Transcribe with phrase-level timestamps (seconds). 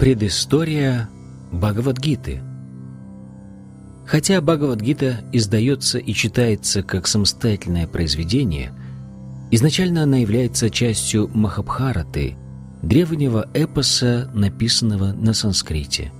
[0.00, 1.10] Предыстория
[1.52, 2.40] Бхагавадгиты
[4.06, 8.72] Хотя Бхагавадгита издается и читается как самостоятельное произведение,
[9.50, 12.38] изначально она является частью Махабхараты,
[12.80, 16.10] древнего эпоса, написанного на санскрите.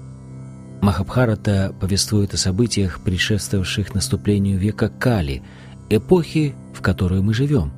[0.83, 5.43] Махабхарата повествует о событиях, предшествовавших наступлению века Кали,
[5.89, 7.73] эпохи, в которой мы живем.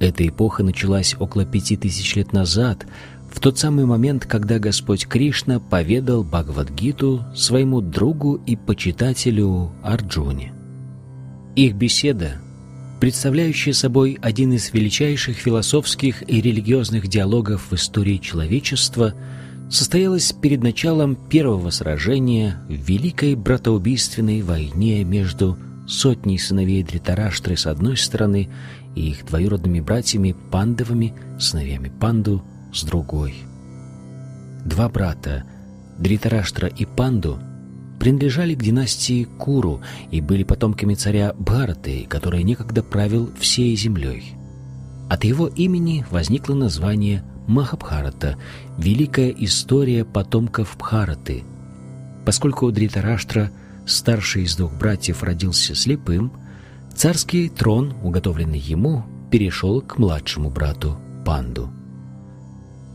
[0.00, 2.86] Эта эпоха началась около пяти тысяч лет назад–
[3.34, 10.52] в тот самый момент, когда Господь Кришна поведал Бхагавадгиту своему другу и почитателю Арджуне.
[11.56, 12.40] Их беседа,
[13.00, 19.14] представляющая собой один из величайших философских и религиозных диалогов в истории человечества,
[19.68, 27.96] состоялась перед началом первого сражения в Великой Братоубийственной войне между сотней сыновей Дритараштры с одной
[27.96, 28.48] стороны
[28.94, 32.44] и их двоюродными братьями Пандавами, сыновьями Панду,
[32.74, 33.34] с другой.
[34.64, 35.44] Два брата,
[35.98, 37.38] Дритараштра и Панду,
[37.98, 44.34] принадлежали к династии Куру и были потомками царя Бхараты, который некогда правил всей землей.
[45.08, 48.36] От его имени возникло название Махабхарата–
[48.78, 51.44] Великая история потомков Бхараты.
[52.24, 53.50] Поскольку Дритараштра,
[53.86, 56.32] старший из двух братьев, родился слепым,
[56.94, 61.70] царский трон, уготовленный ему, перешел к младшему брату Панду.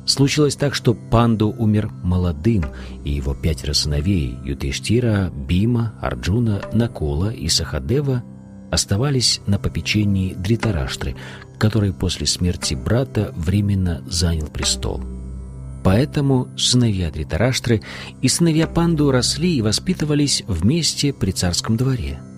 [0.10, 2.66] Случилось так, что Панду умер молодым,
[3.06, 8.24] и его пятеро сыновей Ютиштира, Бима, Арджуна, Накола и Сахадева
[8.72, 11.16] оставались на попечении Дритараштры,
[11.60, 15.04] который после смерти брата временно занял престол.
[15.84, 17.84] Поэтому сыновья Дритараштры
[18.24, 22.20] и сыновья Панду росли и воспитывались вместе при царском дворе–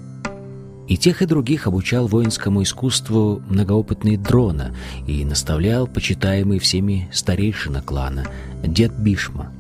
[0.91, 4.75] и тех, и других обучал воинскому искусству многоопытный Дрона
[5.07, 8.25] и наставлял почитаемый всеми старейшина клана,
[8.61, 9.53] дед Бишма.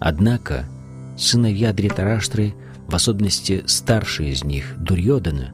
[0.00, 0.64] Однако
[1.18, 2.54] сыновья Дритараштры,
[2.88, 5.52] в особенности старший из них, Дурьодана,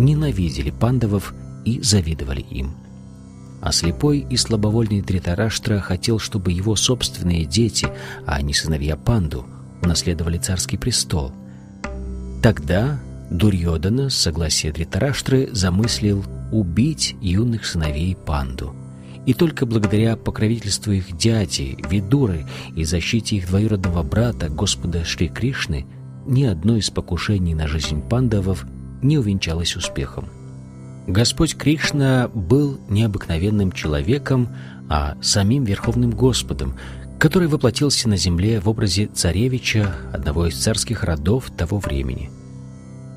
[0.00, 1.32] ненавидели пандавов
[1.64, 2.74] и завидовали им.
[3.62, 7.86] А слепой и слабовольный Дритараштра хотел, чтобы его собственные дети,
[8.26, 9.46] а не сыновья Панду,
[9.80, 11.30] унаследовали царский престол.
[12.42, 12.98] Тогда
[13.30, 18.74] Дурьодана с согласия Дритараштры замыслил убить юных сыновей Панду.
[19.24, 25.86] И только благодаря покровительству их дяди, Видуры и защите их двоюродного брата, Господа Шри Кришны,
[26.26, 28.66] ни одно из покушений на жизнь пандавов
[29.00, 30.28] не увенчалось успехом.
[31.06, 34.48] Господь Кришна был необыкновенным человеком,
[34.88, 36.76] а самим Верховным Господом,
[37.20, 42.30] который воплотился на земле в образе царевича, одного из царских родов того времени–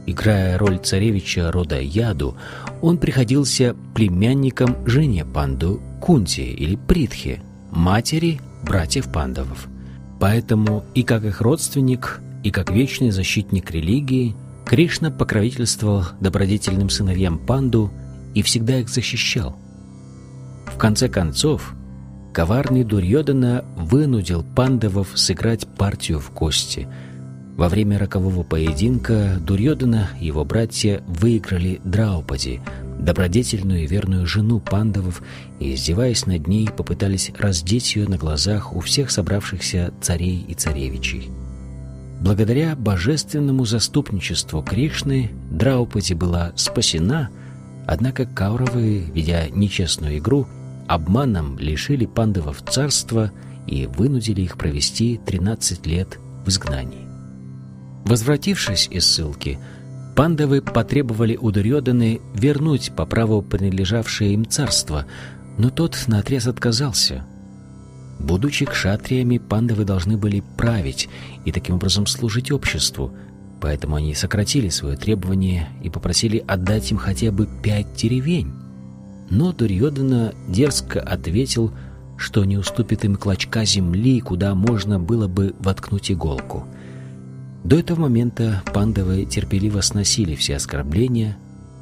[0.05, 2.35] Играя роль царевича рода Яду,
[2.81, 7.41] он приходился племянником жене панду Кунти или Притхи,
[7.71, 9.67] матери братьев пандавов.
[10.19, 17.91] Поэтому и как их родственник, и как вечный защитник религии, Кришна покровительствовал добродетельным сыновьям панду
[18.33, 19.55] и всегда их защищал.
[20.65, 21.73] В конце концов,
[22.33, 26.89] коварный Дурьодана вынудил пандавов сыграть партию в кости–
[27.55, 32.61] во время рокового поединка Дурьодана и его братья выиграли Драупади,
[32.99, 35.21] добродетельную и верную жену пандавов,
[35.59, 41.29] и, издеваясь над ней, попытались раздеть ее на глазах у всех собравшихся царей и царевичей.
[42.21, 47.29] Благодаря божественному заступничеству Кришны Драупади была спасена,
[47.85, 50.47] однако Кауравы, ведя нечестную игру,
[50.87, 53.31] обманом лишили пандавов царства
[53.67, 57.12] и вынудили их провести 13 лет в изгнании.
[58.05, 59.59] Возвратившись из ссылки,
[60.15, 65.05] пандавы потребовали у Дурьоданы вернуть по праву принадлежавшее им царство,
[65.57, 67.25] но тот наотрез отказался.
[68.19, 71.09] Будучи кшатриями, пандавы должны были править
[71.45, 73.13] и таким образом служить обществу,
[73.61, 78.51] поэтому они сократили свое требование и попросили отдать им хотя бы пять деревень.
[79.29, 81.71] Но Дурьодана дерзко ответил,
[82.17, 86.67] что не уступит им клочка земли, куда можно было бы воткнуть иголку—
[87.63, 91.37] до этого момента пандавы терпеливо сносили все оскорбления,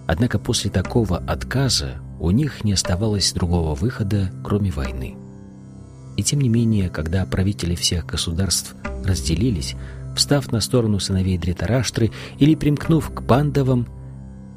[0.06, 5.16] однако после такого отказа у них не оставалось другого выхода, кроме войны.
[6.18, 9.75] И тем не менее, когда правители всех государств разделились,
[10.16, 13.88] встав на сторону сыновей Дритараштры или примкнув к пандавам,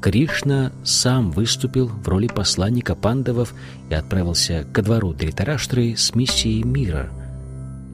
[0.01, 3.55] Кришна сам выступил в роли посланника пандавов
[3.89, 7.09] и отправился ко двору Дритараштры с миссией мира–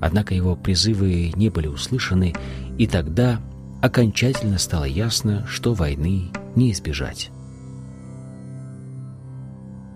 [0.02, 2.34] Однако его призывы не были услышаны,
[2.82, 3.40] и тогда
[3.80, 7.30] окончательно стало ясно, что войны не избежать.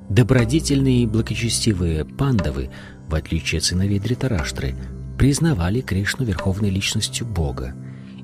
[0.08, 2.70] Добродетельные и благочестивые пандавы,
[3.08, 4.76] в отличие от сыновей Дритараштры,
[5.18, 7.74] признавали Кришну верховной личностью Бога.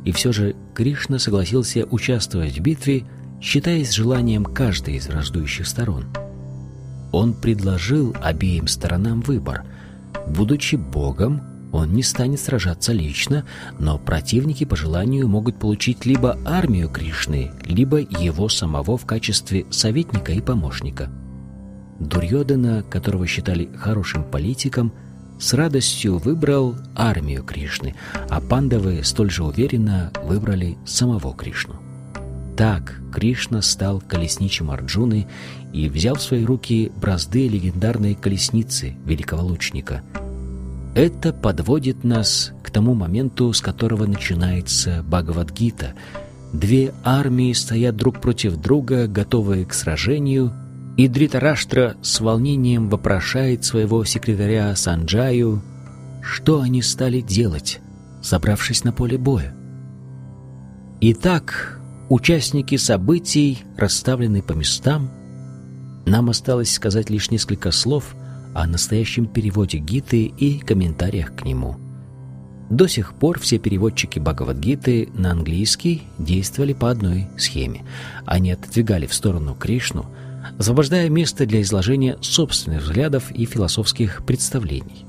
[0.05, 3.05] И все же Кришна согласился участвовать в битве,
[3.41, 6.05] считаясь желанием каждой из враждующих сторон.
[7.11, 9.65] Он предложил обеим сторонам выбор.
[10.27, 13.45] Будучи Богом, он не станет сражаться лично,
[13.79, 20.33] но противники по желанию могут получить либо армию Кришны, либо его самого в качестве советника
[20.33, 21.09] и помощника.
[21.99, 24.91] Дурьодана, которого считали хорошим политиком,
[25.39, 27.95] с радостью выбрал армию Кришны,
[28.29, 31.75] а пандавы столь же уверенно выбрали самого Кришну.
[32.57, 35.27] Так Кришна стал колесничем Арджуны
[35.73, 40.03] и взял в свои руки бразды легендарной колесницы великого лучника–
[40.95, 45.93] это подводит нас к тому моменту, с которого начинается Бхагавадгита.
[46.53, 50.53] Две армии стоят друг против друга, готовые к сражению,
[50.97, 55.61] и Дритараштра с волнением вопрошает своего секретаря Санджаю,
[56.21, 57.79] что они стали делать,
[58.21, 59.55] собравшись на поле боя.
[60.99, 61.79] Итак,
[62.09, 65.09] участники событий расставлены по местам.
[66.05, 68.13] Нам осталось сказать лишь несколько слов–
[68.53, 71.77] о настоящем переводе Гиты и комментариях к нему.
[72.69, 77.83] До сих пор все переводчики Бхагавадгиты на английский действовали по одной схеме.
[78.25, 80.05] Они отодвигали в сторону Кришну,
[80.57, 85.05] освобождая место для изложения собственных взглядов и философских представлений.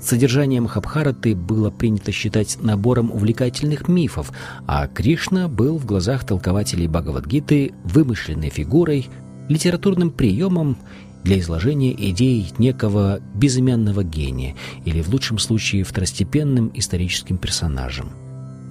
[0.00, 4.32] Содержание Махабхараты было принято считать набором увлекательных мифов,
[4.66, 9.08] а Кришна был в глазах толкователей Бхагавадгиты вымышленной фигурой,
[9.48, 10.76] литературным приемом
[11.24, 14.54] для изложения идей некого безымянного гения
[14.84, 18.12] или, в лучшем случае, второстепенным историческим персонажем.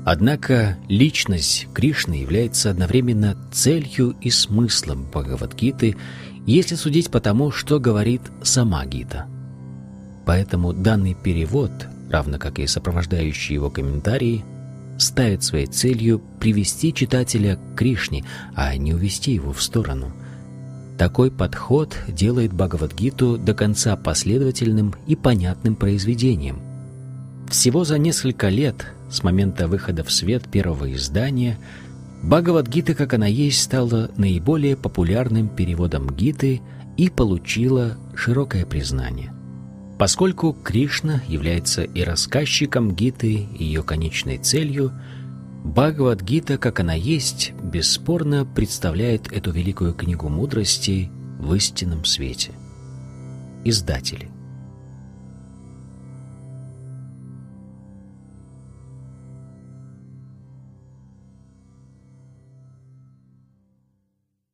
[0.05, 5.95] Однако личность Кришны является одновременно целью и смыслом Бхагавадгиты,
[6.45, 9.25] если судить по тому, что говорит сама Гита.
[10.25, 11.71] Поэтому данный перевод,
[12.09, 14.43] равно как и сопровождающие его комментарии,
[14.99, 20.13] ставит своей целью привести читателя к Кришне, а не увести его в сторону–
[20.97, 26.61] такой подход делает Бхагавадгиту до конца последовательным и понятным произведением.
[27.49, 31.57] Всего за несколько лет с момента выхода в свет первого издания
[32.23, 36.61] Бхагавадгита, как она есть, стала наиболее популярным переводом Гиты
[36.95, 39.33] и получила широкое признание.
[39.99, 44.91] Поскольку Кришна является и рассказчиком Гиты, и ее конечной целью–
[45.63, 52.51] Бхагавадгита, как она есть, бесспорно представляет эту великую книгу мудрости в истинном свете.
[53.63, 54.32] Издатели.